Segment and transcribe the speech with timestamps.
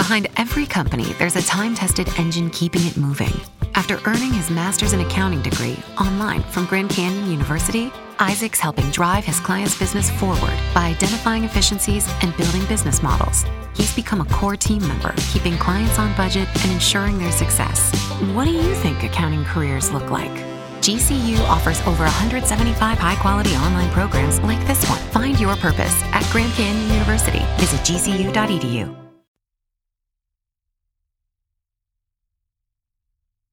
[0.00, 3.34] Behind every company, there's a time tested engine keeping it moving.
[3.74, 9.26] After earning his master's in accounting degree online from Grand Canyon University, Isaac's helping drive
[9.26, 13.44] his client's business forward by identifying efficiencies and building business models.
[13.76, 17.94] He's become a core team member, keeping clients on budget and ensuring their success.
[18.32, 20.32] What do you think accounting careers look like?
[20.80, 24.98] GCU offers over 175 high quality online programs like this one.
[25.10, 27.44] Find your purpose at Grand Canyon University.
[27.58, 29.09] Visit gcu.edu.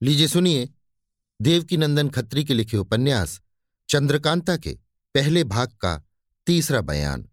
[0.01, 0.69] लीजिए सुनिए
[1.41, 3.41] देवकी नंदन खत्री के लिखे उपन्यास,
[3.89, 4.79] चंद्रकांता के
[5.13, 6.03] पहले भाग का
[6.45, 7.29] तीसरा बयान,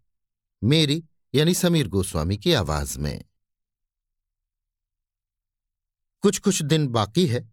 [0.65, 1.05] मेरी
[1.35, 3.25] यानी समीर गोस्वामी की आवाज़ में।
[6.21, 7.53] कुछ कुछ दिन बाकी है।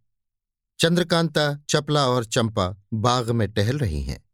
[0.80, 4.30] चंद्रकांता, चपला और चंपा बाग में टहल रही हैं।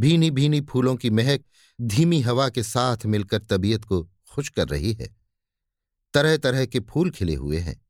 [0.00, 1.44] भीनी भीनी फूलों की महक
[1.80, 5.16] धीमी हवा के साथ मिलकर तबीयत को खुश कर रही है।
[6.14, 7.85] तरह तरह के फूल खिले हुए हैं।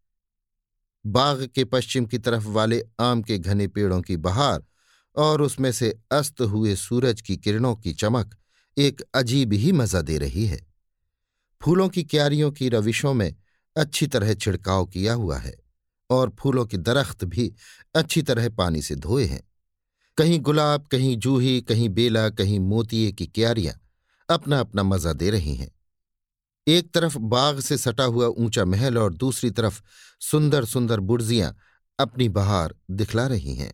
[1.06, 4.64] बाग के पश्चिम की तरफ़ वाले आम के घने पेड़ों की बहार
[5.16, 8.36] और उसमें से अस्त हुए सूरज की किरणों की चमक
[8.78, 10.66] एक अजीब ही मज़ा दे रही है।
[11.62, 13.34] फूलों की क्यारियों की रविशों में
[13.76, 15.54] अच्छी तरह छिड़काव किया हुआ है
[16.10, 17.54] और फूलों के दरख्त भी
[17.94, 19.42] अच्छी तरह पानी से धोए हैं।
[20.18, 23.80] कहीं गुलाब, कहीं जूही, कहीं बेला, कहीं मोतिये की क्यारियाँ
[24.30, 25.75] अपना अपना मज़ा दे रही हैं।
[26.68, 29.80] एक तरफ़ बाग से सटा हुआ ऊँचा महल और दूसरी तरफ़
[30.20, 31.56] सुंदर सुंदर बुर्जियाँ
[31.98, 33.72] अपनी बहार दिखला रही हैं।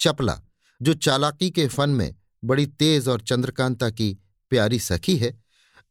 [0.00, 0.40] चपला,
[0.82, 4.18] जो चालाकी के फन में बड़ी तेज और चंद्रकांता की
[4.50, 5.42] प्यारी सखी है,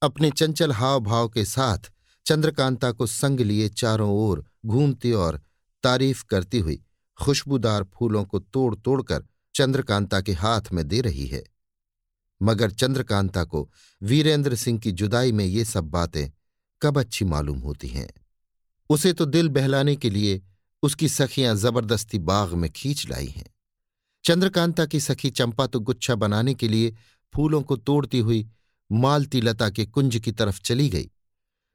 [0.02, 1.92] अपने चंचल हाव भाव के साथ
[2.26, 5.42] चंद्रकांता को संग लिए चारों ओर घूमती और
[5.84, 6.82] तारीफ़ करती हुई
[7.22, 9.24] खुशबूदार फूलों को तोड़ तोड़कर
[9.56, 11.44] चंद्रकांता के हाथ में दे रही है।
[12.42, 13.70] मगर चंद्रकांता को
[14.02, 16.30] वीरेंद्र सिंह की जुदाई में ये सब बातें
[16.82, 18.10] कब अच्छी मालूम होती हैं।
[18.90, 20.42] उसे तो दिल बहलाने के लिए
[20.84, 23.46] उसकी सखियाँ ज़बरदस्ती बाग में खींच लाई हैं।
[24.26, 26.96] चंद्रकांता की सखी चंपा तो गुच्छा बनाने के लिए
[27.34, 28.48] फूलों को तोड़ती हुई
[28.92, 31.10] मालती लता के कुंज की तरफ़ चली गई।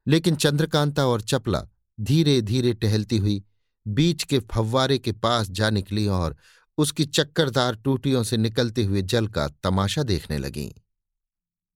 [0.07, 1.63] लेकिन चंद्रकांता और चपला
[2.01, 3.43] धीरे धीरे टहलती हुई
[3.87, 6.37] बीच के फव्वारे के पास जा निकली और
[6.79, 10.71] उसकी चक्करदार टूटियों से निकलते हुए जल का तमाशा देखने लगीं।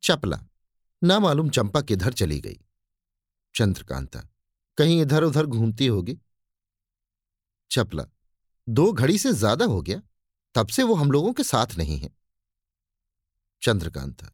[0.03, 0.39] चपला
[1.03, 2.59] ना मालूम चंपा किधर चली गई?
[3.55, 4.21] चंद्रकांता,
[4.79, 6.19] कहीं इधर उधर घूमती होगी?
[7.71, 8.05] चपला,
[8.69, 10.01] दो घड़ी से ज़्यादा हो गया,
[10.55, 12.11] तब से वो हम लोगों के साथ नहीं है।
[13.63, 14.31] चंद्रकांता,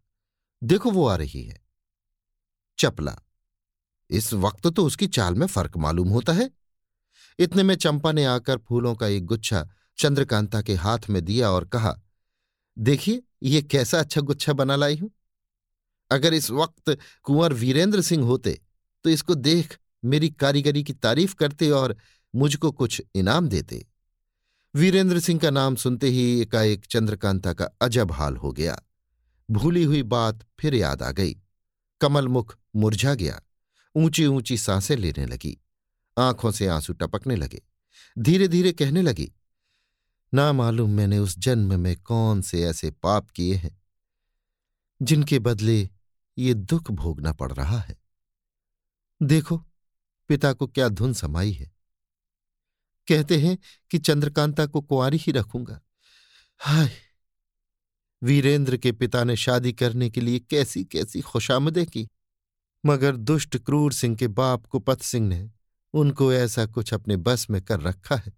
[0.63, 1.61] देखो वो आ रही है।
[2.79, 3.17] चपला,
[4.11, 6.51] इस वक्त तो उसकी चाल में फ़र्क मालूम होता है।
[7.39, 9.67] इतने में चंपा ने आकर फूलों का एक गुच्छा
[10.01, 11.95] चंद्रकांता के हाथ में दिया और कहा,
[12.77, 15.11] देखिए, ये कैसा अच्छा गुच्छा बना लाई हूँ।
[16.11, 18.61] अगर इस वक्त कुंवर वीरेंद्र सिंह होते
[19.05, 21.97] तो इसको देख मेरी कारीगरी की तारीफ़ करते और
[22.35, 23.85] मुझको कुछ इनाम देते।
[24.75, 28.81] वीरेंद्र सिंह का नाम सुनते ही एकाएक चंद्रकांता का अजब हाल हो गया।
[29.49, 31.35] भूली हुई बात फिर याद आ गई।
[32.01, 33.41] कमल मुख मुरझा गया।
[33.95, 35.57] ऊँची ऊँची साँसें लेने लगी।
[36.17, 37.63] आँखों से आँसू टपकने लगे।
[38.17, 39.33] धीरे धीरे कहने लगी
[40.35, 43.83] ना मालूम मैंने उस जन्म में कौन से ऐसे पाप किए हैं,
[45.03, 45.91] जिनके बदले
[46.39, 47.97] ये दुख भोगना पड़ रहा है।
[49.23, 49.65] देखो,
[50.29, 51.73] पिता को क्या धुन समाई है।
[53.09, 53.59] कहते हैं
[53.91, 55.81] कि चंद्रकांता को कुंवारी ही रखूँगा।
[56.59, 56.91] हाय!
[58.23, 62.09] वीरेंद्र के पिता ने शादी करने के लिए कैसी कैसी खुशामदें की,
[62.87, 65.51] मगर दुष्ट क्रूर सिंह के बाप कुपत सिंह ने
[65.95, 68.33] उनको ऐसा कुछ अपने बस में कर रखा है।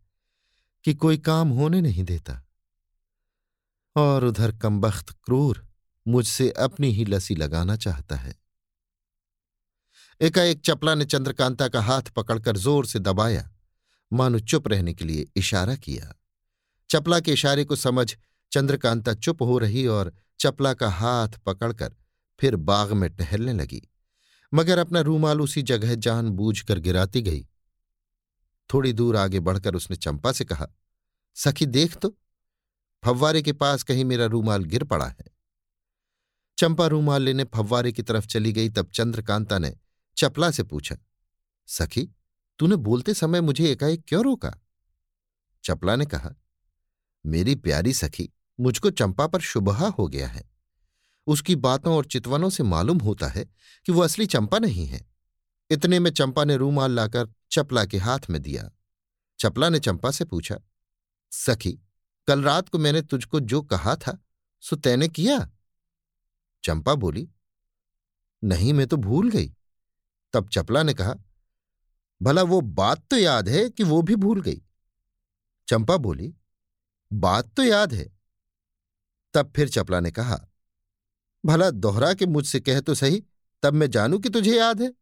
[0.84, 2.48] कि कोई काम होने नहीं देता।
[3.96, 5.68] और उधर कमबख्त क्रूर
[6.08, 8.42] मुझसे अपनी ही लसी लगाना चाहता है।
[10.20, 13.50] एकाएक चपला ने चंद्रकांता का हाथ पकड़कर ज़ोर से दबाया।
[14.12, 16.14] मानो चुप रहने के लिए इशारा किया।
[16.90, 18.16] चपला के इशारे को समझ
[18.52, 21.94] चंद्रकांता चुप हो रही और चपला का हाथ पकड़कर
[22.38, 23.88] फिर बाग में टहलने लगी।
[24.54, 25.94] मगर अपना रूमाल उसी जगह
[26.62, 27.48] कर गिराती गई।
[28.72, 30.66] थोड़ी दूर आगे बढ़कर उसने चंपा से कहा,
[31.36, 32.16] सखी देख तो
[33.02, 35.24] फव्वारे के पास कहीं मेरा रूमाल गिर पड़ा है।
[36.58, 39.74] चंपा रूमाल लेने फव्वारे की तरफ़ चली गई, तब चंद्रकांता ने
[40.16, 40.96] चपला से पूछा,
[41.68, 42.08] सखी,
[42.58, 44.52] तूने बोलते समय मुझे एकाएक क्यों रोका?
[45.64, 46.30] चपला ने कहा,
[47.24, 48.28] मेरी प्यारी सखी,
[48.60, 50.50] मुझको चंपा पर शुभहा हो गया है।
[51.26, 53.44] उसकी बातों और चितवनों से मालूम होता है
[53.86, 55.04] कि वो असली चंपा नहीं है।
[55.70, 58.70] इतने में चंपा ने रूमाल लाकर चपला के हाथ में दिया।
[59.38, 60.56] चपला ने चंपा से पूछा,
[61.30, 61.72] सखी,
[62.28, 64.18] कल रात को मैंने तुझको जो कहा था,
[64.60, 65.50] सो तैने किया?
[66.64, 67.28] चंपा बोली,
[68.44, 69.54] नहीं, मैं तो भूल गई।
[70.32, 71.14] तब चपला ने कहा,
[72.22, 74.62] भला वो बात तो याद है कि वो भी भूल गई?
[75.68, 76.34] चंपा बोली,
[77.12, 78.18] बात तो याद है।
[79.34, 80.48] तब फिर चपला ने कहा,
[81.44, 83.24] भला दोहरा के मुझसे कह तो सही,
[83.62, 84.92] तब मैं जानू कि तुझे याद है?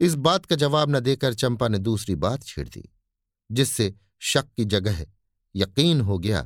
[0.00, 2.82] इस बात का जवाब न देकर चंपा ने दूसरी बात छेड़ दी,
[3.50, 5.04] जिससे शक की जगह
[5.54, 6.40] यकीन हो गया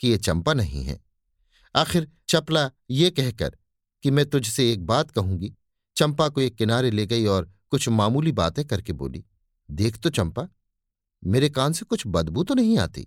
[0.00, 0.98] कि ये चंपा नहीं है।
[1.74, 3.56] आखिर चपला ये कहकर
[4.04, 5.52] कि मैं तुझसे एक बात कहूँगी।
[5.96, 9.24] चंपा को एक किनारे ले गई और कुछ मामूली बातें करके बोली,
[9.68, 10.48] देख तो चंपा,
[11.22, 13.02] मेरे कान से कुछ बदबू तो नहीं आती,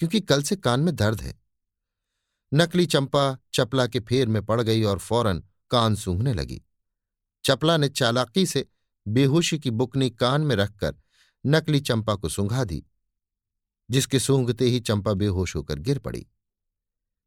[0.00, 1.38] क्योंकि कल से कान में दर्द है।
[2.52, 6.62] नकली चंपा चपला के फेर में पड़ गई और फ़ौरन कान सूंघने लगी।
[7.44, 8.66] चपला ने चालाकी से
[9.08, 10.94] बेहोशी की बुकनी कान में रखकर
[11.46, 12.84] नकली चंपा को सूंघा दी,
[13.90, 16.26] जिसके सूंघते ही चंपा बेहोश होकर गिर पड़ी।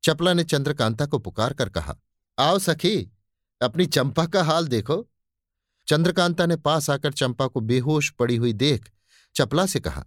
[0.03, 1.95] चपला ने चंद्रकांता को पुकार कर कहा,
[2.39, 3.11] आओ सखी,
[3.61, 5.05] अपनी चंपा का हाल देखो।
[5.87, 8.89] चंद्रकांता ने पास आकर चंपा को बेहोश पड़ी हुई देख
[9.35, 10.05] चपला से कहा,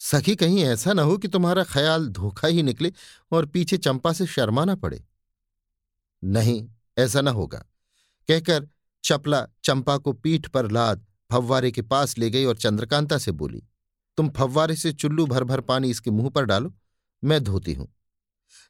[0.00, 2.92] सखी, कहीं ऐसा न हो कि तुम्हारा ख्याल धोखा ही निकले
[3.32, 5.04] और पीछे चंपा से शर्माना पड़े?
[6.24, 6.68] नहीं,
[6.98, 7.58] ऐसा न होगा,
[8.28, 8.68] कहकर
[9.08, 13.62] चपला चंपा को पीठ पर लाद, फव्वारे के पास ले गई और चंद्रकांता से बोली,
[14.18, 16.72] तुम फव्वारे से चुल्लू भर भर पानी इसके मुँह पर डालो,
[17.22, 17.88] मैं धोती हूँ।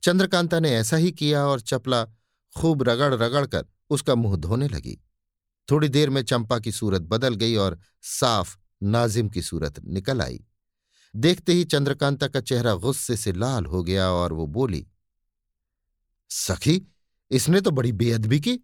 [0.03, 2.05] चंद्रकांता ने ऐसा ही किया और चपला
[2.57, 4.97] खूब रगड़ रगड़ कर उसका मुँह धोने लगी।
[5.69, 10.41] थोड़ी देर में चंपा की सूरत बदल गई और साफ़, नाजिम की सूरत निकल आई।
[11.15, 14.87] देखते ही चंद्रकांता का चेहरा गुस्से से लाल हो गया और वो बोली,
[16.31, 16.81] सखी,
[17.31, 18.59] इसने तो बड़ी बेअदबी की।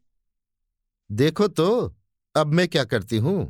[1.10, 1.96] देखो तो
[2.34, 3.46] अब मैं क्या करती हूँ?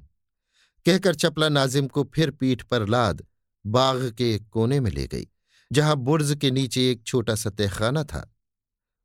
[0.87, 3.23] कहकर चपला नाजिम को फिर पीठ पर लाद,
[3.65, 5.27] बाग के एक कोने में ले गई,
[5.71, 8.31] जहाँ बुर्ज के नीचे एक छोटा सा तहखाना था।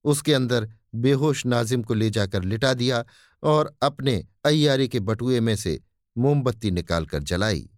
[0.05, 3.03] उसके अंदर बेहोश नाजिम को ले जाकर लिटा दिया
[3.43, 5.79] और अपने अयारी के बटुए में से
[6.15, 7.69] मोमबत्ती निकालकर जलाई।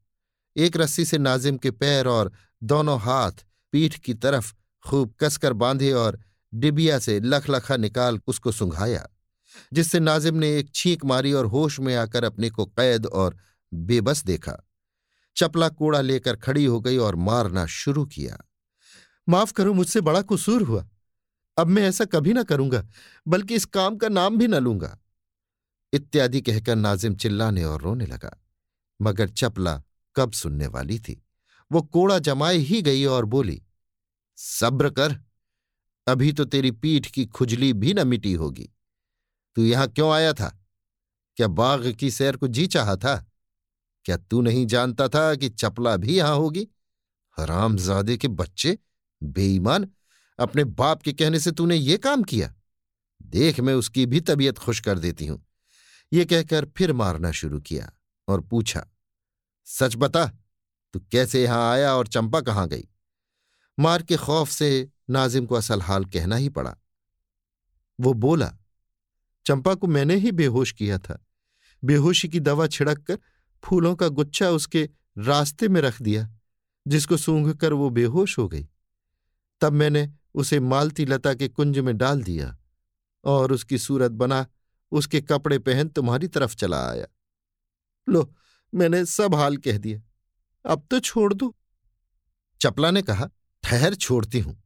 [0.56, 2.31] एक रस्सी से नाजिम के पैर और
[2.63, 4.53] दोनों हाथ पीठ की तरफ़
[4.85, 6.19] खूब कसकर बांधे और
[6.53, 9.07] डिबिया से लखलखा निकाल उसको सुंघाया।
[9.74, 13.38] जिससे नाजिम ने एक छींक मारी और होश में आकर अपने को कैद और
[13.71, 14.57] बेबस देखा।
[15.38, 18.38] चपला कूड़ा लेकर खड़ी हो गई और मारना शुरू किया।
[19.27, 20.88] माफ़ करो, मुझसे बड़ा कसूर हुआ।
[21.57, 22.88] अब मैं ऐसा कभी ना करूँगा,
[23.27, 24.98] बल्कि इस काम का नाम भी न लूँगा।
[25.94, 28.38] इत्यादि कहकर नाजिम चिल्लाने और रोने लगा,
[29.01, 29.81] मगर चपला
[30.15, 31.21] कब सुनने वाली थी।
[31.71, 33.62] वो कोड़ा जमाए ही गई और बोली,
[34.38, 35.15] सब्र कर,
[36.07, 38.69] अभी तो तेरी पीठ की खुजली भी न मिटी होगी।
[39.56, 40.57] तू यहाँ क्यों आया था?
[41.38, 43.15] क्या बाघ की सैर को जी चाहा था?
[44.06, 46.68] क्या तू नहीं जानता था कि चपला भी यहाँ होगी?
[47.38, 48.77] हरामजादे के बच्चे,
[49.21, 49.88] बेईमान,
[50.39, 52.53] अपने बाप के कहने से तूने ये काम किया?
[53.21, 55.44] देख मैं उसकी भी तबीयत खुश कर देती हूँ।
[56.12, 57.92] ये कहकर फिर मारना शुरू किया
[58.27, 58.86] और पूछा,
[59.68, 60.25] सच बता,
[60.94, 62.88] तू कैसे यहाँ आया और चंपा कहाँ गई?
[63.77, 66.75] मार के खौफ से नाजिम को असल हाल कहना ही पड़ा।
[68.00, 68.51] वो बोला
[69.45, 71.19] चंपा को मैंने ही बेहोश किया था।
[71.83, 73.17] बेहोशी की दवा छिड़क कर
[73.63, 76.27] फूलों का गुच्छा उसके रास्ते में रख दिया,
[76.85, 78.67] जिसको सूंघ कर वो बेहोश हो गई।
[79.61, 82.55] तब मैंने उसे मालती लता के कुंज में डाल दिया
[83.23, 84.45] और उसकी सूरत बना,
[84.91, 87.05] उसके कपड़े पहन तुम्हारी तरफ़ चला आया।
[88.07, 88.33] लो,
[88.73, 90.01] मैंने सब हाल कह दिया
[90.65, 91.55] अब तो छोड़ दो।
[92.62, 93.29] चपला ने कहा,
[93.63, 94.62] ठहर छोड़ती हूँ,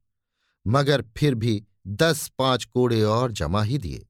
[0.65, 4.05] मगर फिर भी दस पाँच कोड़े और जमा ही दिए।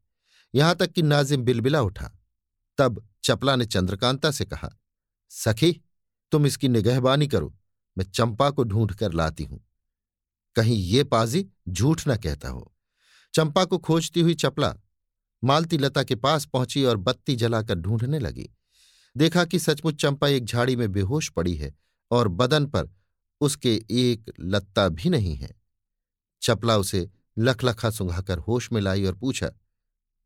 [0.55, 2.12] यहाँ तक कि नाजिम बिलबिला उठा।
[2.77, 4.69] तब चपला ने चंद्रकांता से कहा,
[5.31, 5.71] सखी,
[6.31, 7.53] तुम इसकी निगहबानी करो,
[7.97, 9.59] मैं चंपा को ढूंढ कर लाती हूँ।
[10.55, 12.71] कहीं ये पाजी झूठ न कहता हो
[13.33, 14.74] चंपा को खोजती हुई चपला
[15.43, 18.50] मालती लता के पास पहुँची और बत्ती जलाकर ढूँढने लगी।
[19.15, 21.74] देखा कि सचमुच चंपा एक झाड़ी में बेहोश पड़ी है
[22.12, 22.89] और बदन पर
[23.41, 25.50] उसके एक लत्ता भी नहीं है।
[26.41, 27.07] चपला उसे
[27.38, 29.51] लखलखा सुंघाकर होश में लाई और पूछा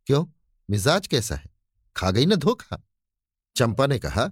[0.09, 0.25] क्यों?
[0.69, 1.49] मिजाज कैसा है?
[1.95, 2.87] खा गई ना धोखा?
[3.55, 4.31] चंपा ने कहा,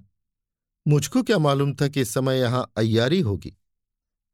[0.87, 3.57] मुझको क्या मालूम था कि इस समय यहाँ अयारी होगी?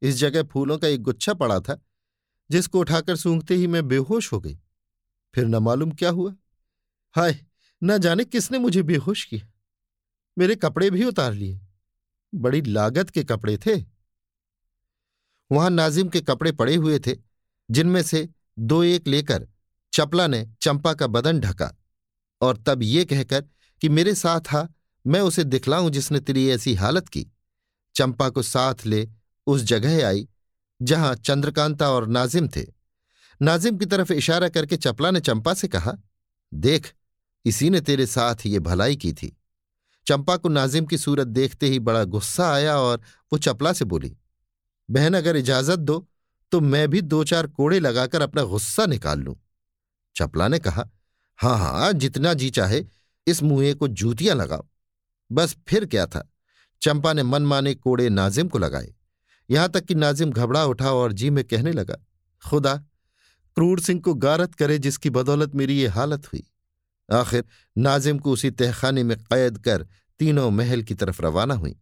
[0.02, 1.82] इस जगह फूलों का एक गुच्छा पड़ा था,
[2.50, 4.58] जिसको उठाकर सूंघते ही मैं बेहोश हो गई।
[5.34, 6.34] फिर न मालूम क्या हुआ?
[7.12, 7.46] हाय,
[7.82, 9.52] न जाने किसने मुझे बेहोश किया।
[10.38, 11.60] मेरे कपड़े भी उतार लिए।
[12.34, 13.84] बड़ी लागत के कपड़े थे।
[15.52, 17.16] वहाँ नाजिम के कपड़े पड़े हुए थे,
[17.70, 19.48] जिनमें से दो एक लेकर
[19.94, 21.70] चपला ने चंपा का बदन ढका
[22.40, 23.44] और तब ये कहकर
[23.82, 24.68] कि मेरे साथ हा
[25.04, 27.26] मैं उसे दिखलाऊं जिसने तेरी ऐसी हालत की।
[27.94, 29.08] चंपा को साथ ले
[29.46, 30.26] उस जगह आई,
[30.80, 32.64] जहाँ चंद्रकांता और नाजिम थे।
[33.40, 35.92] नाजिम की तरफ़ इशारा करके चपला ने चंपा से कहा,
[36.52, 36.92] देख,
[37.44, 39.36] इसी ने तेरे साथ ये भलाई की थी।
[40.06, 43.00] चंपा को नाजिम की सूरत देखते ही बड़ा गुस्सा आया और
[43.32, 44.16] वो चपला से बोली,
[44.88, 46.06] बहन, अगर इजाज़त दो
[46.52, 49.36] तो मैं भी दो चार कोड़े लगाकर अपना गुस्सा निकाल लूँ।
[50.16, 50.88] चपला ने कहा
[51.38, 52.84] हाँ हाँ जितना जी चाहे,
[53.26, 54.68] इस मुंहे को जूतियाँ लगाओ।
[55.32, 56.32] बस फिर क्या था?
[56.82, 58.94] चंपा ने मनमाने कोड़े नाजिम को लगाए।
[59.50, 61.96] यहाँ तक कि नाजिम घबरा उठा और जी में कहने लगा,
[62.48, 62.74] खुदा,
[63.54, 66.44] क्रूर सिंह को गारत करे जिसकी बदौलत मेरी ये हालत हुई।
[67.12, 67.44] आखिर
[67.78, 69.86] नाजिम को उसी तहखाने में कैद कर
[70.18, 71.76] तीनों महल की तरफ़ रवाना हुई।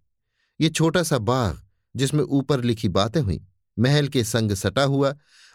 [0.60, 1.62] ये छोटा सा बाग
[1.96, 3.46] जिसमें ऊपर लिखी बातें हुई।
[3.82, 5.14] महल के संग सटा हुआ,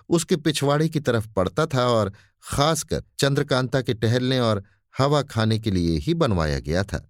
[0.09, 4.63] उसके पिछवाड़े की तरफ़ पड़ता था और खासकर चंद्रकांता के टहलने और
[4.97, 7.09] हवा खाने के लिए ही बनवाया गया था।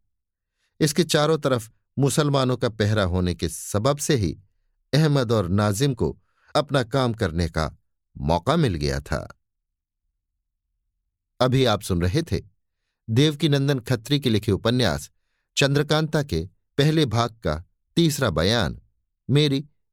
[0.80, 1.70] इसके चारों तरफ़
[2.00, 4.38] मुसलमानों का पहरा होने के सबब से ही
[4.94, 6.18] अहमद और नाजिम को
[6.56, 7.78] अपना काम करने का
[8.18, 9.28] मौका मिल गया था।
[11.40, 12.42] अभी आप सुन रहे थे
[13.10, 15.10] देवकीनंदन खत्री के लिखे उपन्यास,
[15.58, 17.64] चंद्रकांता के पहले भाग का
[17.96, 18.80] तीसरा बयान,
[19.30, 19.66] मेरी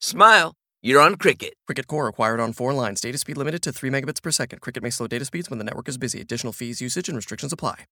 [0.00, 1.54] Smile, you're on Cricket.
[1.66, 3.00] Cricket Core acquired on four lines.
[3.00, 4.60] Data speed limited to 3 megabits per second.
[4.60, 6.20] Cricket may slow data speeds when the network is busy.
[6.20, 7.84] Additional fees, usage, and restrictions apply.